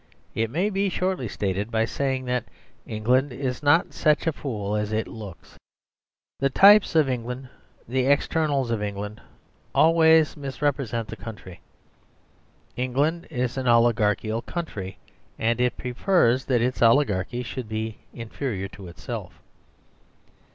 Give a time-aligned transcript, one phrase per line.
[0.33, 2.45] It may be shortly stated by saying that
[2.87, 5.57] England is not such a fool as it looks.
[6.39, 7.49] The types of England,
[7.87, 9.21] the externals of England,
[9.75, 11.59] always misrepresent the country.
[12.75, 14.97] England is an oligarchical country,
[15.37, 19.39] and it prefers that its oligarchy should be inferior to itself.